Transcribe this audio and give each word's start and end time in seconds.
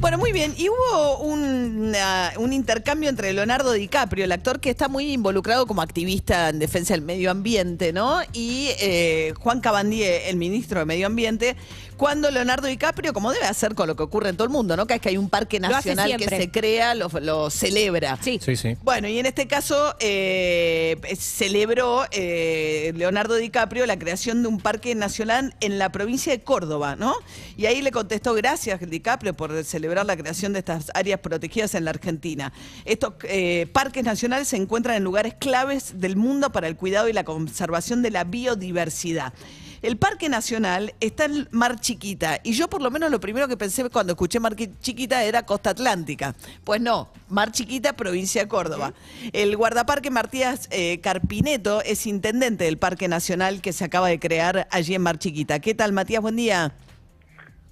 Bueno, 0.00 0.16
muy 0.16 0.30
bien. 0.30 0.54
Y 0.56 0.68
hubo 0.68 1.18
un, 1.18 1.92
ah, 1.96 2.30
un 2.36 2.52
intercambio 2.52 3.10
entre 3.10 3.32
Leonardo 3.32 3.72
DiCaprio, 3.72 4.24
el 4.24 4.32
actor 4.32 4.60
que 4.60 4.70
está 4.70 4.88
muy 4.88 5.12
involucrado 5.12 5.66
como 5.66 5.82
activista 5.82 6.50
en 6.50 6.60
defensa 6.60 6.94
del 6.94 7.02
medio 7.02 7.32
ambiente, 7.32 7.92
¿no? 7.92 8.20
Y 8.32 8.68
eh, 8.78 9.34
Juan 9.40 9.60
Cabandier, 9.60 10.22
el 10.26 10.36
ministro 10.36 10.78
de 10.78 10.86
Medio 10.86 11.08
Ambiente, 11.08 11.56
cuando 11.96 12.30
Leonardo 12.30 12.68
DiCaprio, 12.68 13.12
como 13.12 13.32
debe 13.32 13.46
hacer 13.46 13.74
con 13.74 13.88
lo 13.88 13.96
que 13.96 14.04
ocurre 14.04 14.28
en 14.28 14.36
todo 14.36 14.44
el 14.44 14.50
mundo, 14.50 14.76
¿no? 14.76 14.86
Que 14.86 14.94
es 14.94 15.00
que 15.00 15.08
hay 15.08 15.16
un 15.16 15.28
parque 15.28 15.58
nacional 15.58 16.16
que 16.16 16.28
se 16.28 16.48
crea, 16.48 16.94
lo, 16.94 17.08
lo 17.20 17.50
celebra. 17.50 18.16
Sí. 18.22 18.38
Sí, 18.40 18.54
sí. 18.54 18.76
Bueno, 18.84 19.08
y 19.08 19.18
en 19.18 19.26
este 19.26 19.48
caso 19.48 19.96
eh, 19.98 20.96
celebró 21.18 22.04
eh, 22.12 22.92
Leonardo 22.94 23.34
DiCaprio 23.34 23.84
la 23.84 23.98
creación 23.98 24.42
de 24.42 24.48
un 24.48 24.60
parque 24.60 24.94
nacional 24.94 25.56
en 25.60 25.78
la 25.78 25.90
provincia 25.90 26.32
de 26.32 26.40
Córdoba, 26.40 26.94
¿no? 26.94 27.16
Y 27.56 27.66
ahí 27.66 27.82
le 27.82 27.90
contestó 27.90 28.32
gracias 28.34 28.78
DiCaprio 28.88 29.34
por 29.34 29.64
celebrar 29.64 29.87
la 29.88 30.16
creación 30.16 30.52
de 30.52 30.60
estas 30.60 30.90
áreas 30.94 31.20
protegidas 31.20 31.74
en 31.74 31.84
la 31.84 31.90
Argentina. 31.90 32.52
Estos 32.84 33.14
eh, 33.24 33.66
parques 33.72 34.04
nacionales 34.04 34.48
se 34.48 34.56
encuentran 34.56 34.96
en 34.96 35.04
lugares 35.04 35.34
claves 35.34 36.00
del 36.00 36.16
mundo 36.16 36.50
para 36.52 36.68
el 36.68 36.76
cuidado 36.76 37.08
y 37.08 37.12
la 37.12 37.24
conservación 37.24 38.02
de 38.02 38.10
la 38.10 38.24
biodiversidad. 38.24 39.32
El 39.80 39.96
Parque 39.96 40.28
Nacional 40.28 40.94
está 40.98 41.26
en 41.26 41.48
Mar 41.52 41.80
Chiquita 41.80 42.40
y 42.42 42.52
yo 42.52 42.68
por 42.68 42.82
lo 42.82 42.90
menos 42.90 43.10
lo 43.12 43.20
primero 43.20 43.46
que 43.46 43.56
pensé 43.56 43.88
cuando 43.90 44.14
escuché 44.14 44.40
Mar 44.40 44.56
Chiquita 44.56 45.22
era 45.22 45.46
Costa 45.46 45.70
Atlántica. 45.70 46.34
Pues 46.64 46.80
no, 46.80 47.10
Mar 47.28 47.52
Chiquita, 47.52 47.94
provincia 47.94 48.42
de 48.42 48.48
Córdoba. 48.48 48.92
El 49.32 49.56
guardaparque 49.56 50.10
Martías 50.10 50.66
eh, 50.72 50.98
Carpineto 51.00 51.80
es 51.82 52.06
intendente 52.06 52.64
del 52.64 52.78
Parque 52.78 53.06
Nacional 53.06 53.60
que 53.60 53.72
se 53.72 53.84
acaba 53.84 54.08
de 54.08 54.18
crear 54.18 54.66
allí 54.72 54.96
en 54.96 55.02
Mar 55.02 55.18
Chiquita. 55.18 55.60
¿Qué 55.60 55.74
tal, 55.74 55.92
Matías? 55.92 56.22
Buen 56.22 56.36
día. 56.36 56.74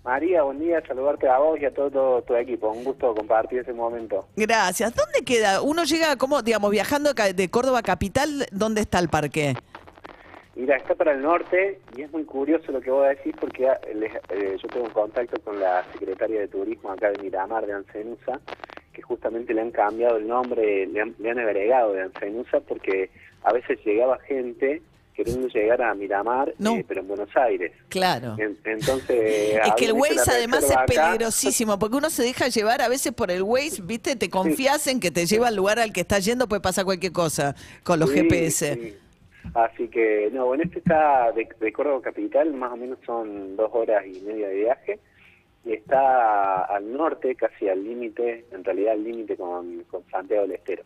María, 0.07 0.45
buen 0.45 0.61
día, 0.61 0.81
saludarte 0.87 1.29
a 1.29 1.39
vos 1.39 1.59
y 1.61 1.65
a 1.65 1.75
todo, 1.75 1.91
todo 1.91 2.23
tu 2.23 2.37
equipo. 2.37 2.71
Un 2.71 2.85
gusto 2.85 3.13
compartir 3.13 3.59
ese 3.59 3.73
momento. 3.73 4.29
Gracias. 4.37 4.95
¿Dónde 4.95 5.25
queda? 5.27 5.61
Uno 5.63 5.83
llega, 5.83 6.15
como, 6.17 6.43
digamos, 6.43 6.71
viajando 6.71 7.13
de 7.13 7.51
Córdoba 7.51 7.83
capital, 7.83 8.47
¿dónde 8.53 8.83
está 8.83 9.01
el 9.01 9.09
parque? 9.09 9.55
Mira, 10.55 10.77
está 10.77 10.95
para 10.95 11.11
el 11.13 11.23
norte 11.23 11.81
y 11.97 12.03
es 12.03 12.13
muy 12.13 12.23
curioso 12.25 12.71
lo 12.71 12.81
que 12.81 12.91
vos 12.93 13.05
decís 13.09 13.35
porque 13.41 13.69
ah, 13.69 13.81
les- 13.95 14.15
eh, 14.31 14.57
yo 14.63 14.69
tengo 14.69 14.87
un 14.87 14.93
contacto 14.93 15.41
con 15.43 15.59
la 15.59 15.85
secretaria 15.93 16.39
de 16.39 16.49
Turismo 16.49 16.93
acá 16.93 17.11
de 17.11 17.21
Miramar, 17.21 17.67
de 17.67 17.73
Ancenusa, 17.75 18.41
que 18.93 19.03
justamente 19.03 19.53
le 19.53 19.61
han 19.61 19.73
cambiado 19.73 20.19
el 20.19 20.29
nombre, 20.29 20.87
le 20.87 21.01
han, 21.01 21.17
le 21.19 21.31
han 21.33 21.41
agregado 21.41 21.93
de 21.95 22.03
Ancenusa 22.03 22.61
porque 22.61 23.11
a 23.43 23.53
veces 23.53 23.81
llegaba 23.85 24.19
gente 24.21 24.83
queriendo 25.17 25.49
llegar 25.49 25.81
a 25.83 25.95
Miramar, 25.95 26.53
No. 26.59 26.77
eh, 26.77 26.85
pero 26.87 27.01
en 27.01 27.09
Buenos 27.09 27.35
Aires. 27.37 27.73
Claro. 27.89 28.37
En- 28.39 28.59
entonces... 28.65 29.57
Es 29.67 29.73
que 29.77 29.87
el 29.87 29.93
Waze 29.95 30.31
además 30.31 30.65
es 30.65 30.71
acá. 30.73 30.85
peligrosísimo, 30.87 31.79
porque 31.79 31.97
uno 31.97 32.11
se 32.11 32.23
deja 32.23 32.49
llevar 32.49 32.83
a 32.83 32.89
veces 32.89 33.13
por 33.13 33.31
el 33.31 33.43
Waze, 33.43 33.81
¿viste? 33.83 34.15
Te 34.17 34.29
confías 34.29 34.87
en 34.87 35.01
que 35.01 35.11
te 35.11 35.25
lleva 35.27 35.49
al 35.49 35.57
lugar 35.57 35.79
al 35.79 35.93
que 35.93 36.03
estás 36.03 36.25
yendo, 36.25 36.47
puede 36.49 36.61
pasar 36.61 36.85
cualquier 36.85 37.13
cosa 37.13 37.57
con 37.83 37.99
los 37.99 38.11
Sí, 38.11 38.17
GPS. 38.21 38.75
sí. 38.75 38.97
Así 39.55 39.89
que, 39.89 40.29
no, 40.33 40.47
bueno, 40.47 40.65
este 40.65 40.79
está 40.81 41.33
de, 41.33 41.49
de 41.61 41.73
Córdoba 41.73 42.01
Capital, 42.03 42.53
más 42.53 42.73
o 42.73 42.77
menos 42.77 42.99
son 43.07 43.57
dos 43.57 43.71
horas 43.73 44.05
y 44.07 44.21
media 44.21 44.49
de 44.49 44.55
viaje, 44.57 44.99
y 45.65 45.73
está 45.73 46.65
al 46.65 46.93
norte, 46.93 47.35
casi 47.37 47.69
al 47.69 47.83
límite, 47.83 48.45
en 48.53 48.63
realidad 48.65 48.93
al 48.93 49.05
límite 49.05 49.37
con, 49.37 49.83
con 49.85 50.03
Santiago 50.11 50.43
del 50.43 50.53
Estero. 50.57 50.83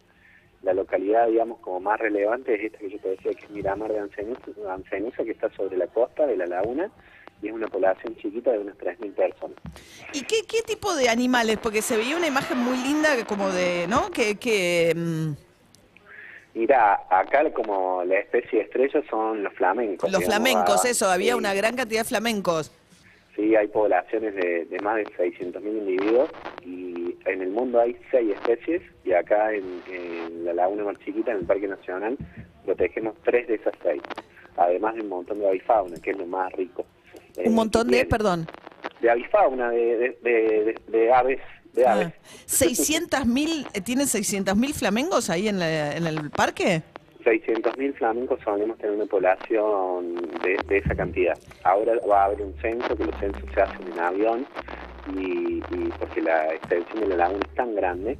La 0.62 0.74
localidad, 0.74 1.26
digamos, 1.28 1.58
como 1.60 1.80
más 1.80 1.98
relevante 1.98 2.54
es 2.54 2.64
esta 2.64 2.78
que 2.78 2.90
yo 2.90 2.98
te 2.98 3.08
decía, 3.10 3.32
que 3.32 3.46
es 3.46 3.50
Miramar 3.50 3.92
de 3.92 3.98
Ancenusa, 4.00 5.24
que 5.24 5.30
está 5.30 5.50
sobre 5.54 5.76
la 5.76 5.86
costa 5.86 6.26
de 6.26 6.36
la 6.36 6.46
laguna, 6.46 6.90
y 7.40 7.48
es 7.48 7.52
una 7.54 7.68
población 7.68 8.14
chiquita 8.16 8.52
de 8.52 8.58
unas 8.58 8.76
3.000 8.76 9.14
personas. 9.14 9.56
¿Y 10.12 10.22
qué, 10.24 10.44
qué 10.46 10.60
tipo 10.62 10.94
de 10.94 11.08
animales? 11.08 11.56
Porque 11.62 11.80
se 11.80 11.96
veía 11.96 12.16
una 12.16 12.26
imagen 12.26 12.58
muy 12.58 12.76
linda 12.76 13.08
como 13.26 13.50
de, 13.50 13.86
¿no? 13.88 14.10
Que, 14.10 14.36
que 14.36 14.92
mm, 14.94 15.32
Mira, 16.54 17.00
acá 17.08 17.50
como 17.52 18.02
la 18.04 18.18
especie 18.18 18.62
estrella 18.62 19.02
son 19.08 19.42
los 19.42 19.54
flamencos. 19.54 20.10
los 20.10 20.20
digamos, 20.20 20.36
flamencos, 20.44 20.84
ah, 20.84 20.88
eso, 20.88 21.08
había 21.08 21.32
sí. 21.32 21.38
una 21.38 21.54
gran 21.54 21.76
cantidad 21.76 22.00
de 22.00 22.08
flamencos. 22.08 22.72
Sí, 23.36 23.54
hay 23.54 23.68
poblaciones 23.68 24.34
de, 24.34 24.64
de 24.64 24.78
más 24.80 24.96
de 24.96 25.04
600.000 25.04 25.64
individuos 25.64 26.28
y 26.64 26.89
en 27.26 27.42
el 27.42 27.50
mundo 27.50 27.80
hay 27.80 27.96
seis 28.10 28.32
especies 28.34 28.82
y 29.04 29.12
acá 29.12 29.52
en, 29.52 29.64
en 29.90 30.44
la 30.44 30.54
Laguna 30.54 30.84
Mar 30.84 30.96
Chiquita, 31.04 31.32
en 31.32 31.38
el 31.38 31.44
Parque 31.46 31.68
Nacional, 31.68 32.16
protegemos 32.64 33.14
tres 33.24 33.46
de 33.48 33.54
esas 33.56 33.74
seis, 33.82 34.02
además 34.56 34.94
de 34.94 35.02
un 35.02 35.08
montón 35.08 35.38
de 35.40 35.48
avifauna, 35.48 35.96
que 36.02 36.10
es 36.10 36.18
lo 36.18 36.26
más 36.26 36.52
rico. 36.52 36.84
eh, 37.36 37.44
Un 37.46 37.54
montón 37.54 37.88
que 37.88 37.96
de, 37.96 38.04
perdón, 38.06 38.46
De 39.00 39.10
avifauna, 39.10 39.70
de, 39.70 40.16
de, 40.22 40.74
de- 40.88 41.12
aves. 41.12 41.40
De 41.72 41.86
aves. 41.86 42.08
ah, 42.08 42.12
600 42.46 43.26
mil, 43.26 43.64
¿tienen 43.84 44.06
600 44.08 44.56
mil 44.56 44.74
flamengos 44.74 45.30
ahí 45.30 45.46
en, 45.48 45.58
la- 45.60 45.96
en 45.96 46.06
el 46.06 46.30
parque? 46.30 46.82
600.000 47.24 47.94
flamencos 47.96 48.40
solemos 48.42 48.78
tener 48.78 48.96
una 48.96 49.04
población 49.04 50.14
de, 50.42 50.56
de 50.66 50.78
esa 50.78 50.94
cantidad. 50.94 51.38
Ahora 51.64 51.92
va 52.10 52.22
a 52.22 52.24
haber 52.24 52.40
un 52.40 52.54
censo, 52.62 52.96
que 52.96 53.04
los 53.04 53.14
censos 53.20 53.42
se 53.54 53.60
hacen 53.60 53.92
en 53.92 53.98
avión, 54.00 54.46
y, 55.16 55.58
y 55.70 55.92
porque 55.98 56.20
la 56.22 56.52
extensión 56.54 57.00
de 57.00 57.06
la 57.08 57.16
laguna 57.16 57.40
es 57.48 57.54
tan 57.54 57.74
grande 57.74 58.18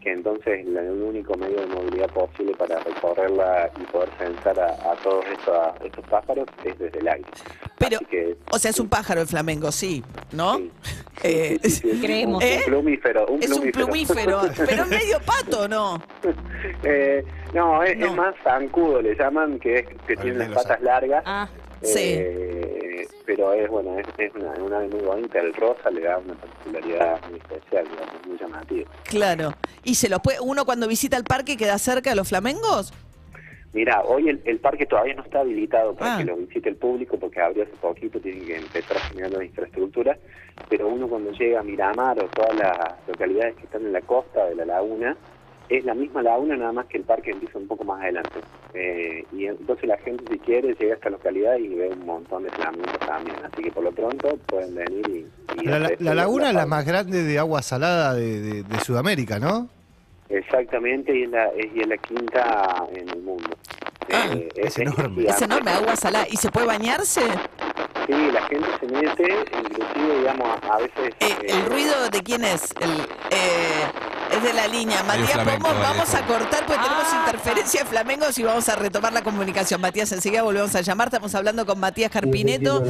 que 0.00 0.10
entonces 0.12 0.66
el 0.66 0.76
único 1.00 1.36
medio 1.36 1.60
de 1.60 1.66
movilidad 1.68 2.08
posible 2.08 2.52
para 2.56 2.80
recorrerla 2.80 3.70
y 3.80 3.84
poder 3.84 4.08
censar 4.18 4.58
a, 4.58 4.70
a 4.90 4.96
todos 4.96 5.24
estos, 5.26 5.56
a 5.56 5.74
estos 5.84 6.04
pájaros 6.08 6.48
es 6.64 6.76
desde 6.76 6.98
el 6.98 7.06
aire. 7.06 7.28
Pero, 7.78 7.98
que, 8.10 8.36
o 8.50 8.58
sea, 8.58 8.72
es 8.72 8.80
un 8.80 8.88
pájaro 8.88 9.20
el 9.20 9.28
flamengo, 9.28 9.70
sí, 9.70 10.02
¿no? 10.32 10.56
sí. 10.58 10.70
Eh, 11.24 11.60
Sí, 11.62 11.70
sí, 11.70 11.76
sí, 11.82 11.88
es 11.88 11.94
un- 11.94 12.00
Creemos. 12.00 12.42
¿Eh? 12.42 12.56
Un 12.66 12.72
plumífero. 12.72 13.26
Un 13.26 13.42
es 13.44 13.50
un 13.52 13.70
plumífero, 13.70 14.40
pero 14.56 14.82
es 14.82 14.88
medio 14.88 15.18
pato, 15.20 15.68
¿no? 15.68 16.02
Eh, 16.82 17.24
no, 17.54 17.80
es, 17.84 17.96
No. 17.96 18.06
es 18.06 18.14
más 18.16 18.34
zancudo, 18.42 19.00
le 19.00 19.14
llaman, 19.14 19.60
que 19.60 19.76
es 19.80 19.86
que 20.06 20.16
tiene 20.16 20.38
las 20.38 20.48
patas 20.48 20.80
largas. 20.80 21.22
Ah, 21.24 21.48
Sí. 21.82 21.98
Eh, 22.14 23.08
pero 23.26 23.52
es 23.52 23.68
bueno, 23.70 23.98
es, 23.98 24.06
es 24.18 24.34
una, 24.34 24.52
una 24.62 24.78
ave 24.78 24.88
muy 24.88 25.00
bonita. 25.00 25.38
El 25.40 25.54
rosa 25.54 25.90
le 25.90 26.02
da 26.02 26.18
una 26.18 26.34
particularidad 26.34 27.20
muy 27.28 27.38
especial, 27.38 27.86
digamos, 27.90 28.26
muy 28.26 28.38
llamativa. 28.38 28.90
Claro. 29.04 29.52
¿Y 29.84 29.94
se 29.94 30.08
los 30.08 30.20
puede, 30.20 30.40
uno 30.40 30.64
cuando 30.64 30.86
visita 30.88 31.16
el 31.16 31.24
parque 31.24 31.56
queda 31.56 31.78
cerca 31.78 32.10
de 32.10 32.16
los 32.16 32.28
flamengos? 32.28 32.92
Mira, 33.72 34.02
hoy 34.02 34.28
el, 34.28 34.42
el 34.44 34.58
parque 34.58 34.84
todavía 34.84 35.14
no 35.14 35.22
está 35.22 35.40
habilitado 35.40 35.94
para 35.94 36.16
Ah. 36.16 36.18
que 36.18 36.24
lo 36.24 36.36
visite 36.36 36.68
el 36.68 36.76
público 36.76 37.18
porque 37.18 37.40
abrió 37.40 37.62
hace 37.62 37.72
poquito, 37.80 38.20
tienen 38.20 38.44
que 38.44 38.56
empezar 38.56 38.98
a 38.98 39.00
generar 39.00 39.30
la 39.32 39.44
infraestructura, 39.44 40.18
pero 40.68 40.88
uno 40.88 41.08
cuando 41.08 41.30
llega 41.32 41.60
a 41.60 41.62
Miramar 41.62 42.18
o 42.22 42.28
todas 42.28 42.54
las 42.54 42.76
localidades 43.08 43.54
que 43.56 43.62
están 43.64 43.82
en 43.86 43.92
la 43.94 44.02
costa 44.02 44.44
de 44.44 44.56
la 44.56 44.66
laguna, 44.66 45.16
es 45.78 45.84
la 45.84 45.94
misma 45.94 46.22
laguna, 46.22 46.56
nada 46.56 46.72
más 46.72 46.86
que 46.86 46.98
el 46.98 47.04
parque 47.04 47.30
empieza 47.30 47.58
un 47.58 47.66
poco 47.66 47.84
más 47.84 48.00
adelante. 48.02 48.40
Eh, 48.74 49.24
y 49.32 49.46
entonces 49.46 49.86
la 49.88 49.96
gente 49.98 50.24
si 50.30 50.38
quiere 50.38 50.74
llega 50.74 50.92
a 50.92 50.96
esta 50.96 51.10
localidad 51.10 51.56
y 51.58 51.68
ve 51.68 51.88
un 51.88 52.06
montón 52.06 52.42
de 52.44 52.50
flamencos 52.50 52.98
también, 53.00 53.36
así 53.44 53.62
que 53.62 53.70
por 53.70 53.84
lo 53.84 53.92
pronto 53.92 54.36
pueden 54.46 54.74
venir 54.74 55.06
y... 55.08 55.60
y 55.60 55.64
La, 55.64 55.78
la- 55.78 55.86
hacer 55.86 56.02
la 56.02 56.14
laguna 56.14 56.48
es 56.48 56.54
la 56.54 56.66
más 56.66 56.84
grande 56.86 57.22
de 57.22 57.38
agua 57.38 57.62
salada 57.62 58.14
de, 58.14 58.40
de- 58.40 58.62
de 58.62 58.80
Sudamérica, 58.80 59.38
¿no? 59.38 59.68
Exactamente, 60.28 61.14
y 61.16 61.24
es 61.24 61.30
la, 61.30 61.46
es, 61.48 61.66
y 61.74 61.80
es 61.80 61.88
la 61.88 61.96
quinta 61.98 62.86
en 62.94 63.08
el 63.10 63.22
mundo. 63.22 63.50
Ah, 64.12 64.26
Eh, 64.32 64.48
es 64.56 64.78
enorme. 64.78 65.24
Es 65.26 65.40
enorme, 65.42 65.70
agua 65.70 65.94
salada. 65.96 66.26
¿Y 66.30 66.36
se 66.36 66.50
puede 66.50 66.66
bañarse? 66.66 67.20
Sí, 68.06 68.12
la 68.32 68.42
gente 68.48 68.68
se 68.80 68.86
mete, 68.86 69.44
inclusive, 69.62 70.18
digamos, 70.18 70.48
a 70.68 70.78
veces... 70.78 71.14
Eh, 71.20 71.28
eh, 71.42 71.46
¿El 71.48 71.64
ruido 71.66 72.08
de 72.10 72.22
quién 72.22 72.44
es? 72.44 72.74
El, 72.80 72.90
eh, 73.30 73.84
es 74.36 74.42
de 74.42 74.52
la 74.52 74.68
línea. 74.68 75.02
Matías 75.02 75.30
flamenco, 75.32 75.68
Pomos, 75.68 75.82
vamos 75.82 76.14
a 76.14 76.26
cortar 76.26 76.66
porque 76.66 76.82
tenemos 76.82 77.04
Ah. 77.12 77.24
interferencia 77.26 77.80
de 77.82 77.86
flamencos 77.88 78.38
y 78.38 78.42
vamos 78.42 78.68
a 78.68 78.76
retomar 78.76 79.12
la 79.12 79.22
comunicación. 79.22 79.80
Matías, 79.80 80.10
enseguida 80.12 80.42
volvemos 80.42 80.74
a 80.74 80.80
llamar. 80.80 81.08
Estamos 81.08 81.34
hablando 81.34 81.66
con 81.66 81.78
Matías 81.78 82.10
Carpineto, 82.10 82.82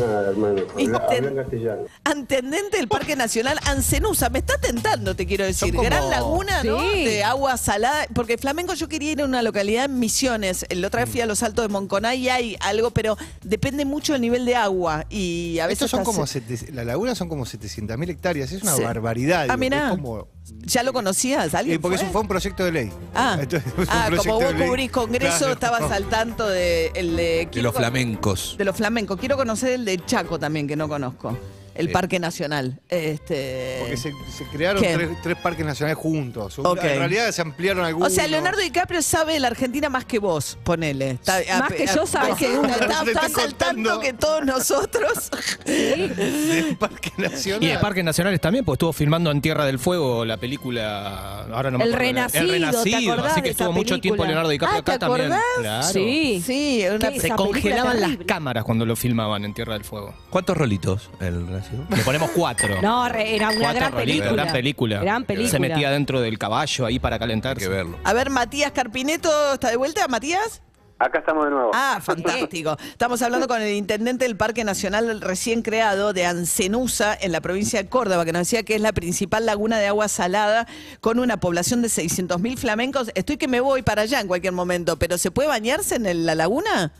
intendente 2.11 2.77
del 2.77 2.89
Parque 2.89 3.17
Nacional 3.17 3.59
Ancenusa. 3.67 4.29
Me 4.31 4.39
está 4.41 4.59
tentando, 4.59 5.15
te 5.17 5.27
quiero 5.27 5.45
decir. 5.45 5.71
Como- 5.75 5.83
Gran 5.85 6.11
laguna, 6.11 6.63
¿no? 6.63 6.81
Sí. 6.81 7.05
De 7.05 7.25
agua 7.25 7.57
salada. 7.57 8.07
Porque 8.15 8.39
Flamengo 8.39 8.75
yo 8.75 8.89
quería 8.89 9.13
ir 9.13 9.21
a 9.23 9.25
una 9.25 9.43
localidad 9.43 9.87
en 9.87 9.99
Misiones. 9.99 10.65
El 10.69 10.85
otra 10.85 11.03
vez 11.05 11.11
fui 11.11 11.21
a 11.21 11.27
los 11.27 11.43
Altos 11.43 11.65
de 11.67 11.69
Monconay 11.73 12.19
y 12.21 12.29
hay 12.29 12.57
algo, 12.61 12.91
pero 12.91 13.17
depende 13.43 13.85
mucho 13.85 14.13
del 14.13 14.23
nivel 14.23 14.45
de 14.45 14.57
agua. 14.57 15.05
Y 15.11 15.59
a 15.59 15.67
veces 15.67 15.83
Estos 15.83 15.91
son 15.91 16.01
estás- 16.01 16.15
como, 16.15 16.27
sete- 16.27 16.73
la 16.73 16.85
laguna 16.85 17.15
son 17.15 17.29
como 17.29 17.45
700.000 17.47 18.11
hectáreas, 18.11 18.53
es 18.53 18.63
una 18.63 18.75
Sí. 18.77 18.83
barbaridad. 18.83 19.47
Ah, 19.49 19.57
mirá. 19.57 19.85
es 19.85 19.91
como- 19.91 20.29
¿Ya 20.65 20.83
lo 20.83 20.93
conocías? 20.93 21.55
¿Alguien 21.55 21.77
eh, 21.77 21.79
porque 21.79 21.97
fue? 21.99 22.05
eso 22.05 22.13
fue 22.13 22.21
un 22.23 22.29
proyecto 22.29 22.65
de 22.65 22.73
ley. 22.73 22.93
Ah, 23.15 23.39
Entonces, 23.43 23.73
ah, 23.89 24.11
como 24.17 24.41
vos 24.41 24.53
cubrís 24.55 24.91
congreso, 24.91 25.39
Claro. 25.39 25.53
estabas 25.55 25.91
al 25.91 26.09
tanto 26.09 26.49
de, 26.49 26.91
el 26.95 27.17
de, 27.17 27.49
los 27.55 27.75
flamencos. 27.75 28.57
De 28.59 28.65
los 28.65 28.77
flamencos. 28.77 29.19
Quiero 29.19 29.37
conocer 29.37 29.71
el 29.73 29.85
de 29.85 30.05
Chaco 30.05 30.39
también, 30.39 30.67
que 30.67 30.77
no 30.77 30.89
conozco. 30.89 31.37
El 31.75 31.87
Sí. 31.89 31.93
Parque 31.93 32.19
Nacional. 32.19 32.81
Este, 32.89 33.77
Porque 33.81 33.97
se, 33.97 34.13
se 34.37 34.45
crearon 34.53 34.83
tres, 34.83 35.11
tres 35.23 35.37
parques 35.39 35.65
nacionales 35.65 35.97
juntos. 35.99 36.59
En 36.59 36.99
realidad 36.99 37.31
se 37.31 37.43
ampliaron 37.43 37.85
o 37.85 37.87
algunos. 37.87 38.13
sea, 38.13 38.27
Leonardo 38.27 38.61
DiCaprio 38.61 39.03
sabe 39.03 39.35
de 39.35 39.41
la 39.41 39.49
Argentina 39.49 39.89
más 39.89 40.05
que 40.05 40.19
vos, 40.19 40.59
ponele. 40.65 41.13
Está- 41.13 41.41
Más 41.59 41.73
que 41.73 41.87
yo 41.87 42.07
sabe 42.07 42.31
no, 42.31 42.37
seguro. 42.39 42.69
Está, 42.73 43.05
Te 43.35 43.43
al 43.43 43.55
tanto 43.55 44.01
que 44.01 44.13
todos 44.13 44.45
nosotros. 44.45 45.31
del 45.67 46.77
Parque 46.79 47.13
Nacional. 47.17 47.63
Y 47.63 47.67
de 47.69 47.79
Parques 47.79 48.05
Nacionales 48.05 48.41
también, 48.41 48.65
pues 48.65 48.77
estuvo 48.77 48.93
filmando 48.93 49.31
en 49.31 49.41
Tierra 49.41 49.65
del 49.65 49.79
Fuego 49.79 50.25
la 50.25 50.37
película. 50.37 51.45
Ahora 51.53 51.71
no 51.71 51.79
me 51.79 51.85
El. 51.85 51.93
Renacido, 51.93 52.43
El 52.45 52.49
¿te 52.49 52.53
Renacido. 52.55 53.13
acordás 53.13 53.33
Así 53.33 53.43
que 53.43 53.51
estuvo 53.51 53.73
mucho 53.73 53.99
tiempo? 54.01 54.25
Leonardo 54.25 54.49
DiCaprio 54.51 54.79
Ah, 54.81 54.83
¿te 54.85 54.91
acá 54.93 54.99
también. 54.99 55.33
acordás? 55.33 55.45
Claro. 55.59 55.93
Sí. 55.93 56.43
Sí. 56.45 56.85
Se 57.21 57.29
congelaban 57.31 58.01
las 58.01 58.17
cámaras 58.27 58.65
cuando 58.65 58.87
lo 58.87 58.97
filmaban 58.97 59.45
en 59.45 59.55
Tierra 59.55 59.75
del 59.75 59.85
Fuego. 59.85 60.15
¿Cuántos 60.31 60.57
rolitos 60.57 61.11
el 61.21 61.62
Le 61.89 62.03
ponemos 62.03 62.31
cuatro. 62.31 62.81
No, 62.83 63.09
re- 63.09 63.35
era 63.37 63.49
una 63.51 63.59
Cuatro 63.61 63.79
gran 63.81 63.93
rolitos, 63.93 64.19
película. 64.19 64.43
Gran 64.43 64.53
película. 64.53 65.01
Gran 65.01 65.25
película. 65.25 65.51
Se 65.51 65.59
metía 65.59 65.91
dentro 65.91 66.21
del 66.21 66.39
caballo 66.39 66.87
ahí 66.87 66.99
para 66.99 67.17
Hay 67.17 67.21
calentarse. 67.21 67.65
que 67.65 67.69
verlo. 67.69 67.99
A 68.05 68.13
ver, 68.13 68.31
Matías 68.31 68.73
Carpineto, 68.73 69.55
¿está 69.55 69.71
de 69.71 69.77
vuelta, 69.77 70.07
Matías? 70.09 70.63
Acá 70.99 71.19
estamos 71.19 71.47
de 71.47 71.51
nuevo. 71.51 71.73
Ah, 71.75 71.99
fantástico. 72.01 72.77
Estamos 72.91 73.21
hablando 73.23 73.49
con 73.49 73.61
el 73.61 73.75
intendente 73.75 74.25
del 74.25 74.37
Parque 74.37 74.63
Nacional 74.63 75.21
recién 75.21 75.63
creado 75.63 76.13
de 76.13 76.27
Ancenusa, 76.27 77.19
en 77.21 77.33
la 77.33 77.41
provincia 77.41 77.83
de 77.83 77.89
Córdoba, 77.89 78.25
que 78.25 78.33
nos 78.33 78.43
decía 78.43 78.63
que 78.63 78.77
es 78.77 78.81
la 78.81 78.93
principal 78.93 79.45
laguna 79.45 79.79
de 79.81 79.89
agua 79.89 80.07
salada 80.07 80.69
con 81.01 81.19
una 81.19 81.39
población 81.41 81.83
de 81.83 81.89
600.000 81.89 82.57
flamencos. 82.57 83.11
Estoy 83.17 83.37
que 83.37 83.49
me 83.49 83.59
voy 83.59 83.83
para 83.83 84.03
allá 84.03 84.21
en 84.21 84.29
cualquier 84.29 84.53
momento, 84.53 84.97
pero 84.97 85.19
¿se 85.19 85.33
puede 85.33 85.49
bañarse 85.49 85.97
en 85.97 86.07
el- 86.07 86.25
la 86.25 86.37
laguna? 86.37 86.93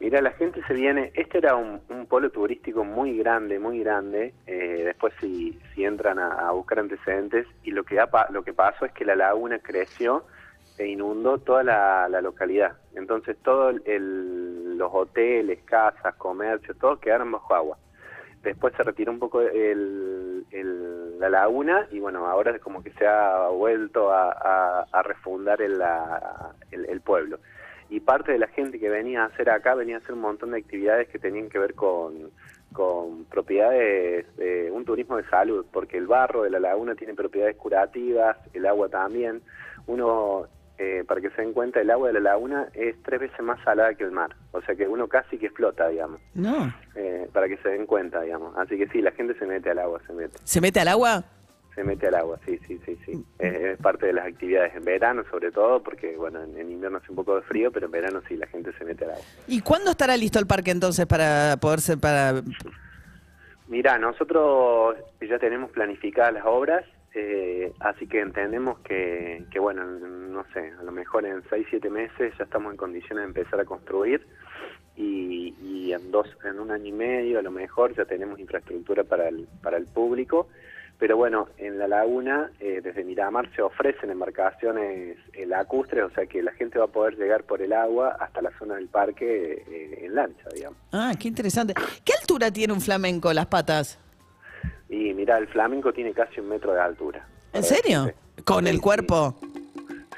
Mira, 0.00 0.22
la 0.22 0.30
gente 0.32 0.62
se 0.66 0.74
viene. 0.74 1.10
Este 1.14 1.38
era 1.38 1.56
un, 1.56 1.80
un 1.88 2.06
polo 2.06 2.30
turístico 2.30 2.84
muy 2.84 3.18
grande, 3.18 3.58
muy 3.58 3.80
grande. 3.80 4.32
eh, 4.46 4.82
después, 4.84 5.12
si, 5.20 5.58
si 5.74 5.84
entran 5.84 6.18
a, 6.18 6.50
buscar 6.52 6.78
antecedentes, 6.78 7.46
y 7.64 7.72
lo 7.72 7.84
que, 7.84 7.98
ha 7.98 8.08
lo 8.30 8.42
que 8.44 8.52
pasó 8.52 8.84
es 8.84 8.92
que 8.92 9.04
la 9.04 9.16
laguna 9.16 9.58
creció 9.58 10.24
e 10.78 10.86
inundó 10.86 11.38
toda 11.38 11.64
la, 11.64 12.20
localidad. 12.20 12.76
Entonces, 12.94 13.36
todos 13.42 13.74
los 13.86 14.90
hoteles, 14.94 15.60
casas, 15.64 16.14
comercios, 16.14 16.78
todos 16.78 17.00
quedaron 17.00 17.32
bajo 17.32 17.54
agua. 17.54 17.78
Después 18.42 18.72
se 18.76 18.84
retiró 18.84 19.10
un 19.10 19.18
poco 19.18 19.40
el, 19.40 20.46
la 21.18 21.28
laguna 21.28 21.88
y 21.90 21.98
bueno, 21.98 22.28
ahora 22.28 22.52
es 22.52 22.62
como 22.62 22.84
que 22.84 22.92
se 22.92 23.04
ha 23.04 23.48
vuelto 23.48 24.12
a, 24.12 24.86
refundar 25.02 25.60
el 25.60 27.00
pueblo. 27.00 27.40
Y 27.90 28.00
parte 28.00 28.32
de 28.32 28.38
la 28.38 28.48
gente 28.48 28.78
que 28.78 28.88
venía 28.90 29.22
a 29.22 29.26
hacer 29.26 29.48
acá 29.50 29.74
venía 29.74 29.96
a 29.96 29.98
hacer 30.00 30.12
un 30.12 30.20
montón 30.20 30.50
de 30.50 30.58
actividades 30.58 31.08
que 31.08 31.18
tenían 31.18 31.48
que 31.48 31.58
ver 31.58 31.74
con, 31.74 32.30
con 32.72 33.24
propiedades, 33.24 34.26
de 34.36 34.70
un 34.70 34.84
turismo 34.84 35.16
de 35.16 35.24
salud, 35.28 35.64
porque 35.72 35.96
el 35.96 36.06
barro 36.06 36.42
de 36.42 36.50
la 36.50 36.60
laguna 36.60 36.94
tiene 36.94 37.14
propiedades 37.14 37.56
curativas, 37.56 38.36
el 38.52 38.66
agua 38.66 38.88
también. 38.88 39.40
Uno, 39.86 40.46
eh, 40.76 41.02
para 41.08 41.20
que 41.20 41.30
se 41.30 41.40
den 41.42 41.54
cuenta, 41.54 41.80
el 41.80 41.90
agua 41.90 42.08
de 42.08 42.14
la 42.14 42.20
laguna 42.20 42.68
es 42.74 42.94
tres 43.02 43.20
veces 43.20 43.40
más 43.40 43.58
salada 43.64 43.94
que 43.94 44.04
el 44.04 44.12
mar, 44.12 44.36
o 44.52 44.60
sea 44.62 44.74
que 44.76 44.86
uno 44.86 45.08
casi 45.08 45.38
que 45.38 45.50
flota, 45.50 45.88
digamos 45.88 46.20
No. 46.34 46.72
eh, 46.94 47.26
para 47.32 47.48
que 47.48 47.56
se 47.56 47.70
den 47.70 47.86
cuenta, 47.86 48.20
digamos. 48.20 48.54
Así 48.56 48.76
que 48.76 48.86
sí, 48.88 49.00
la 49.00 49.12
gente 49.12 49.34
se 49.38 49.46
mete 49.46 49.70
al 49.70 49.78
agua, 49.78 50.00
se 50.06 50.12
mete, 50.12 50.36
¿Se 50.44 50.60
mete 50.60 50.78
al 50.80 50.88
agua? 50.88 51.24
Se 51.78 51.84
mete 51.84 52.08
al 52.08 52.16
agua, 52.16 52.40
sí, 52.44 52.58
sí, 52.66 52.80
sí, 52.84 52.98
sí. 53.06 53.24
Es, 53.38 53.54
es 53.54 53.78
parte 53.78 54.06
de 54.06 54.12
las 54.12 54.26
actividades 54.26 54.74
en 54.74 54.84
verano, 54.84 55.22
sobre 55.30 55.52
todo, 55.52 55.80
porque 55.80 56.16
bueno, 56.16 56.42
en, 56.42 56.58
en 56.58 56.72
invierno 56.72 56.98
hace 56.98 57.10
un 57.10 57.16
poco 57.16 57.36
de 57.36 57.42
frío, 57.42 57.70
pero 57.70 57.86
en 57.86 57.92
verano 57.92 58.20
sí, 58.26 58.36
la 58.36 58.48
gente 58.48 58.72
se 58.72 58.84
mete 58.84 59.04
al 59.04 59.12
agua. 59.12 59.24
¿Y 59.46 59.60
cuándo 59.60 59.92
estará 59.92 60.16
listo 60.16 60.40
el 60.40 60.46
parque 60.48 60.72
entonces 60.72 61.06
para 61.06 61.56
poder 61.60 61.80
ser 61.80 61.98
para 61.98 62.42
Mira, 63.68 63.96
nosotros 63.96 64.96
ya 65.20 65.38
tenemos 65.38 65.70
planificadas 65.70 66.34
las 66.34 66.46
obras, 66.46 66.84
eh, 67.14 67.72
así 67.78 68.08
que 68.08 68.20
entendemos 68.20 68.80
que, 68.80 69.44
que, 69.52 69.60
bueno, 69.60 69.84
no 69.84 70.44
sé, 70.52 70.72
a 70.80 70.82
lo 70.82 70.90
mejor 70.90 71.26
en 71.26 71.42
6, 71.48 71.66
7 71.70 71.90
meses 71.90 72.34
ya 72.38 72.44
estamos 72.44 72.72
en 72.72 72.76
condiciones 72.76 73.22
de 73.22 73.28
empezar 73.28 73.60
a 73.60 73.64
construir 73.64 74.26
y, 74.96 75.54
y 75.62 75.92
en 75.92 76.10
dos, 76.10 76.26
en 76.44 76.58
un 76.58 76.72
año 76.72 76.86
y 76.86 76.92
medio 76.92 77.38
a 77.38 77.42
lo 77.42 77.52
mejor 77.52 77.94
ya 77.94 78.04
tenemos 78.04 78.40
infraestructura 78.40 79.04
para 79.04 79.28
el, 79.28 79.46
para 79.62 79.76
el 79.76 79.86
público. 79.86 80.48
Pero 80.98 81.16
bueno, 81.16 81.48
en 81.58 81.78
la 81.78 81.86
laguna, 81.86 82.50
eh, 82.58 82.80
desde 82.82 83.04
Miramar 83.04 83.48
se 83.54 83.62
ofrecen 83.62 84.10
embarcaciones 84.10 85.16
eh, 85.32 85.46
lacustres, 85.46 86.02
o 86.04 86.10
sea 86.10 86.26
que 86.26 86.42
la 86.42 86.52
gente 86.52 86.78
va 86.78 86.86
a 86.86 86.88
poder 86.88 87.14
llegar 87.16 87.44
por 87.44 87.62
el 87.62 87.72
agua 87.72 88.16
hasta 88.18 88.42
la 88.42 88.50
zona 88.58 88.74
del 88.74 88.88
parque 88.88 89.64
eh, 89.68 90.04
en 90.06 90.14
lancha, 90.16 90.48
digamos. 90.52 90.76
Ah, 90.90 91.12
qué 91.18 91.28
interesante. 91.28 91.74
¿Qué 92.04 92.12
altura 92.20 92.50
tiene 92.50 92.72
un 92.72 92.80
flamenco 92.80 93.32
las 93.32 93.46
patas? 93.46 93.96
Y 94.88 95.14
mira, 95.14 95.38
el 95.38 95.46
flamenco 95.48 95.92
tiene 95.92 96.12
casi 96.12 96.40
un 96.40 96.48
metro 96.48 96.72
de 96.72 96.80
altura. 96.80 97.24
¿En 97.52 97.62
serio? 97.62 98.12
Con 98.44 98.66
el 98.66 98.76
Sí, 98.76 98.80
cuerpo 98.80 99.36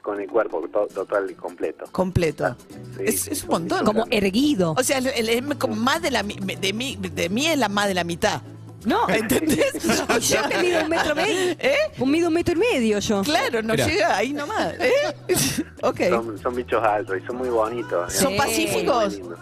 Con 0.03 0.19
el 0.19 0.29
cuerpo 0.31 0.67
to- 0.69 0.87
total 0.87 1.31
y 1.31 1.35
completo. 1.35 1.85
completo. 1.93 2.57
Sí, 2.97 3.03
es, 3.05 3.21
sí, 3.21 3.31
es 3.33 3.43
un 3.45 3.51
montón. 3.51 3.85
Como 3.85 4.07
erguido. 4.11 4.73
O 4.79 4.83
sea, 4.83 4.97
el- 4.99 5.09
el- 5.09 5.29
es 5.29 5.57
como 5.57 5.77
más 5.77 6.01
de 6.01 6.11
la 6.11 6.23
mi- 6.23 6.37
de 6.37 6.73
mí, 6.73 6.97
de 6.99 7.29
mí 7.29 7.47
es 7.49 7.59
la 7.59 7.69
más 7.69 7.87
de 7.87 7.95
la 7.95 8.05
mitad. 8.05 8.41
No, 8.85 9.09
¿Entendés? 9.09 9.75
O 10.09 10.19
yo 10.19 10.49
que 10.49 10.59
mido 10.59 10.83
un 10.83 10.89
metro 10.89 11.15
medio. 11.15 11.57
¿Eh? 11.59 11.77
Un 11.99 12.11
mido 12.11 12.29
un 12.29 12.35
metro 12.35 12.55
y 12.55 12.59
medio 12.59 12.99
yo. 12.99 13.23
Claro, 13.23 13.63
no 13.63 13.75
Mirá. 13.75 13.87
llega 13.87 14.17
ahí 14.17 14.33
nomás. 14.33 14.75
¿eh? 14.79 14.93
ok. 15.83 16.01
Son, 16.09 16.39
son 16.39 16.55
bichos 16.57 16.83
altos 16.83 17.17
y 17.23 17.27
son 17.27 17.37
muy 17.37 17.49
bonitos. 17.51 18.13
¿Son 18.13 18.33
Eh, 18.33 18.37
pacíficos? 18.37 19.13
muy 19.13 19.17
lindos. 19.23 19.39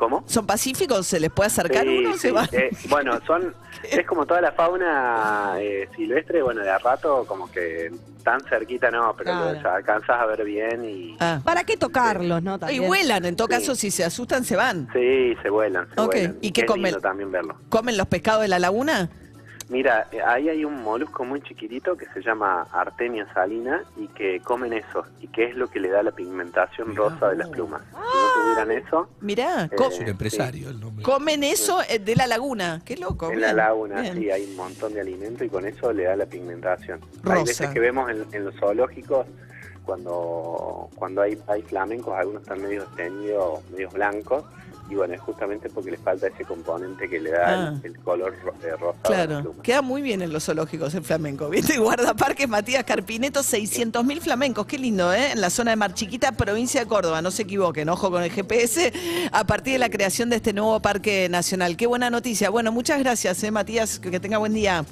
¿Cómo? 0.00 0.24
¿Son 0.26 0.46
pacíficos? 0.46 1.06
¿Se 1.06 1.20
les 1.20 1.30
puede 1.30 1.48
acercar 1.48 1.82
Sí, 1.84 1.98
uno? 1.98 2.12
sí. 2.14 2.18
¿Se 2.20 2.32
va? 2.32 2.48
Eh, 2.52 2.70
bueno, 2.88 3.20
son 3.26 3.54
es 3.82 4.06
como 4.06 4.24
toda 4.24 4.40
la 4.40 4.52
fauna 4.52 5.56
eh, 5.58 5.90
silvestre, 5.94 6.40
bueno, 6.42 6.62
de 6.62 6.70
a 6.70 6.78
rato 6.78 7.26
como 7.28 7.50
que 7.52 7.92
tan 8.24 8.40
cerquita 8.48 8.90
no, 8.90 9.14
pero 9.14 9.30
Claro. 9.30 9.60
lo 9.60 9.70
alcanzas 9.70 10.18
a 10.18 10.24
ver 10.24 10.42
bien 10.42 10.82
y 10.86 11.16
Ah. 11.20 11.40
¿Para 11.44 11.64
qué 11.64 11.76
tocarlos, 11.76 12.42
no? 12.42 12.54
Y 12.54 12.58
También. 12.60 12.86
vuelan, 12.86 13.26
en 13.26 13.36
todo 13.36 13.48
Sí. 13.48 13.52
caso, 13.52 13.74
si 13.74 13.90
se 13.90 14.02
asustan, 14.02 14.42
se 14.44 14.56
van. 14.56 14.88
sí, 14.94 15.36
se 15.42 15.50
vuelan, 15.50 15.86
se 15.94 16.00
Ok, 16.00 16.14
vuelan. 16.14 16.38
¿y 16.40 16.50
qué 16.52 16.62
es 16.62 16.66
comen? 16.66 16.98
también 17.02 17.30
verlo. 17.30 17.56
¿Comen 17.68 17.98
los 17.98 18.06
pescados 18.06 18.40
de 18.40 18.48
la 18.48 18.58
laguna? 18.58 19.10
Mira, 19.68 20.08
eh, 20.10 20.18
ahí 20.26 20.48
hay 20.48 20.64
un 20.64 20.82
molusco 20.82 21.24
muy 21.24 21.42
chiquitito 21.42 21.96
que 21.96 22.06
se 22.06 22.22
llama 22.22 22.66
Artemia 22.72 23.24
salina 23.32 23.84
y 23.96 24.08
que 24.08 24.40
comen 24.40 24.72
eso 24.72 25.04
y 25.20 25.28
que 25.28 25.44
es 25.44 25.54
lo 25.56 25.68
que 25.70 25.78
le 25.78 25.90
da 25.90 26.02
la 26.02 26.10
pigmentación 26.10 26.96
rosa 26.96 27.28
de 27.28 27.36
las 27.36 27.48
plumas. 27.50 27.82
Si 28.32 28.38
no 28.38 28.44
tuvieran 28.54 28.70
eso, 28.86 29.08
Mirá, 29.20 29.64
Eh, 29.64 29.76
Es 29.90 29.98
un 30.00 30.08
empresario 30.08 30.70
el 30.70 30.80
nombre. 30.80 31.02
comen 31.04 31.42
eso 31.44 31.80
eh, 31.88 31.98
de 31.98 32.16
la 32.16 32.26
laguna. 32.26 32.80
Qué 32.84 32.96
loco. 32.96 33.30
en 33.30 33.40
la 33.40 33.48
bien, 33.48 33.56
laguna 33.56 34.00
bien. 34.02 34.16
sí 34.18 34.30
hay 34.30 34.44
un 34.44 34.56
montón 34.56 34.94
de 34.94 35.00
alimento 35.00 35.44
y 35.44 35.48
con 35.48 35.66
eso 35.66 35.92
le 35.92 36.04
da 36.04 36.16
la 36.16 36.26
pigmentación. 36.26 37.00
Rosa. 37.22 37.36
Hay 37.38 37.44
veces 37.44 37.68
que 37.70 37.80
vemos 37.80 38.10
en, 38.10 38.26
en 38.32 38.44
los 38.44 38.54
zoológicos 38.56 39.26
cuando 39.84 40.88
cuando 40.94 41.22
hay, 41.22 41.38
hay 41.46 41.62
flamencos, 41.62 42.14
algunos 42.16 42.42
están 42.42 42.62
medio 42.62 42.84
teñidos, 42.96 43.60
medios 43.70 43.92
blancos, 43.92 44.44
y 44.90 44.94
bueno, 44.96 45.14
es 45.14 45.20
justamente 45.20 45.70
porque 45.70 45.92
les 45.92 46.00
falta 46.00 46.26
ese 46.26 46.44
componente 46.44 47.08
que 47.08 47.18
le 47.20 47.30
da 47.30 47.40
Ah. 47.48 47.74
el, 47.82 47.92
el 47.92 47.98
color 48.00 48.34
ro- 48.44 48.52
eh, 48.62 48.70
rosado 48.72 48.94
a 49.04 49.10
las 49.10 49.26
Claro, 49.26 49.54
queda 49.62 49.80
muy 49.82 50.02
bien 50.02 50.20
en 50.20 50.32
los 50.32 50.44
zoológicos 50.44 50.94
el 50.94 51.04
flamenco. 51.04 51.48
¿Viste? 51.48 51.78
Guardaparques 51.78 52.48
Matías 52.48 52.84
Carpineto, 52.84 53.40
600.000 53.40 54.20
flamencos. 54.20 54.66
Qué 54.66 54.78
lindo, 54.78 55.12
¿eh? 55.12 55.32
En 55.32 55.40
la 55.40 55.50
zona 55.50 55.70
de 55.70 55.76
Mar 55.76 55.94
Chiquita, 55.94 56.32
provincia 56.32 56.80
de 56.80 56.86
Córdoba. 56.86 57.22
No 57.22 57.30
se 57.30 57.42
equivoquen, 57.42 57.88
ojo 57.88 58.10
con 58.10 58.22
el 58.22 58.30
GPS, 58.30 58.92
a 59.32 59.44
partir 59.46 59.74
de 59.74 59.78
la 59.78 59.88
creación 59.90 60.28
de 60.30 60.36
este 60.36 60.52
nuevo 60.52 60.80
parque 60.80 61.28
nacional. 61.30 61.76
Qué 61.76 61.86
buena 61.86 62.10
noticia. 62.10 62.50
Bueno, 62.50 62.72
muchas 62.72 62.98
gracias, 62.98 63.42
¿eh, 63.44 63.50
Matías. 63.50 63.98
Que 64.00 64.18
tenga 64.20 64.38
buen 64.38 64.52
día. 64.54 64.84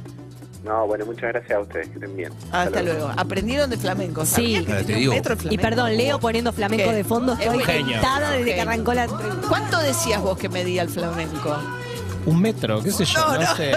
No, 0.65 0.87
bueno, 0.87 1.07
muchas 1.07 1.31
gracias 1.33 1.53
a 1.53 1.61
ustedes, 1.61 1.89
que 1.89 1.95
estén 1.95 2.17
bien. 2.17 2.33
Hasta 2.53 2.83
luego. 2.83 3.11
Aprendieron 3.17 3.71
de 3.71 3.77
flamenco. 3.79 4.25
Sí. 4.27 4.33
¿Sabías 4.35 4.65
que 4.65 4.73
Ahora 4.73 4.85
te 4.85 4.93
digo. 4.95 5.13
metro 5.15 5.35
de 5.35 5.39
Y 5.39 5.43
flamenco? 5.43 5.63
perdón, 5.63 5.97
Leo 5.97 6.19
poniendo 6.21 6.53
flamenco 6.53 6.91
¿Qué? 6.91 6.95
de 6.97 7.05
fondo. 7.05 7.33
Es 7.35 7.41
Estoy 7.41 7.65
tentada 7.65 8.31
desde 8.33 8.55
que 8.55 8.61
arrancó 8.61 8.93
la. 8.95 9.07
¿Cuánto 9.49 9.79
decías 9.79 10.21
vos 10.21 10.37
que 10.37 10.49
medía 10.49 10.83
el 10.83 10.89
flamenco? 10.89 11.57
Un 12.27 12.43
metro, 12.43 12.83
qué 12.83 12.91
sé 12.91 13.05
yo, 13.07 13.21
No, 13.21 13.35
no, 13.35 13.41
no. 13.41 13.57
sé. 13.57 13.73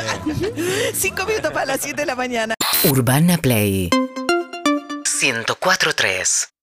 Cinco 0.94 1.26
minutos 1.26 1.52
para 1.52 1.66
las 1.68 1.80
7 1.82 2.02
de 2.02 2.06
la 2.06 2.16
mañana. 2.16 2.56
Urbana 2.84 3.38
Play 3.38 3.90
104.3 5.22 6.51